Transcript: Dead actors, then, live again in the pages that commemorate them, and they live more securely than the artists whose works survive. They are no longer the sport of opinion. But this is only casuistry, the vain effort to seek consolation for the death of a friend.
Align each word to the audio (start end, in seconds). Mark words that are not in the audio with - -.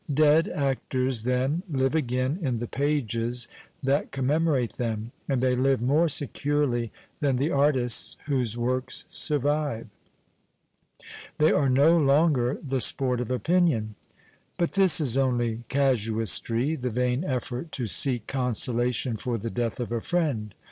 Dead 0.11 0.47
actors, 0.49 1.21
then, 1.21 1.61
live 1.69 1.93
again 1.93 2.39
in 2.41 2.57
the 2.57 2.65
pages 2.65 3.47
that 3.83 4.11
commemorate 4.11 4.77
them, 4.77 5.11
and 5.29 5.41
they 5.41 5.55
live 5.55 5.79
more 5.79 6.09
securely 6.09 6.91
than 7.19 7.35
the 7.35 7.51
artists 7.51 8.17
whose 8.25 8.57
works 8.57 9.05
survive. 9.09 9.85
They 11.37 11.51
are 11.51 11.69
no 11.69 11.95
longer 11.97 12.57
the 12.63 12.81
sport 12.81 13.21
of 13.21 13.29
opinion. 13.29 13.93
But 14.57 14.71
this 14.71 14.99
is 14.99 15.17
only 15.17 15.65
casuistry, 15.69 16.75
the 16.75 16.89
vain 16.89 17.23
effort 17.23 17.71
to 17.73 17.85
seek 17.85 18.25
consolation 18.25 19.17
for 19.17 19.37
the 19.37 19.51
death 19.51 19.79
of 19.79 19.91
a 19.91 20.01
friend. 20.01 20.55